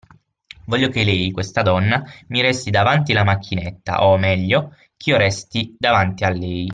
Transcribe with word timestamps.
Voglio 0.65 0.89
che 0.89 1.03
lei, 1.03 1.29
questa 1.29 1.61
donna, 1.61 2.03
mi 2.29 2.41
resti 2.41 2.71
davanti 2.71 3.13
la 3.13 3.23
macchinetta, 3.23 4.03
o, 4.03 4.17
meglio, 4.17 4.75
ch'io 4.97 5.15
resti 5.15 5.75
davanti 5.77 6.23
a 6.23 6.29
lei 6.31 6.69